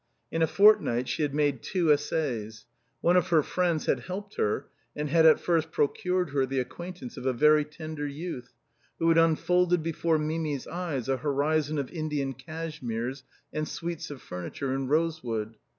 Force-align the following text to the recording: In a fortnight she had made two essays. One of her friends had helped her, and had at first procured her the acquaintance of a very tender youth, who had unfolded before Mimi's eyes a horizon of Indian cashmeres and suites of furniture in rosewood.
In 0.31 0.41
a 0.41 0.47
fortnight 0.47 1.07
she 1.07 1.21
had 1.21 1.31
made 1.35 1.61
two 1.61 1.93
essays. 1.93 2.65
One 3.01 3.15
of 3.15 3.27
her 3.27 3.43
friends 3.43 3.85
had 3.85 3.99
helped 3.99 4.33
her, 4.37 4.65
and 4.95 5.11
had 5.11 5.27
at 5.27 5.39
first 5.39 5.69
procured 5.71 6.31
her 6.31 6.47
the 6.47 6.59
acquaintance 6.59 7.17
of 7.17 7.27
a 7.27 7.33
very 7.33 7.63
tender 7.63 8.07
youth, 8.07 8.51
who 8.97 9.09
had 9.09 9.19
unfolded 9.19 9.83
before 9.83 10.17
Mimi's 10.17 10.65
eyes 10.65 11.07
a 11.07 11.17
horizon 11.17 11.77
of 11.77 11.91
Indian 11.91 12.33
cashmeres 12.33 13.21
and 13.53 13.67
suites 13.67 14.09
of 14.09 14.23
furniture 14.23 14.73
in 14.73 14.87
rosewood. 14.87 15.57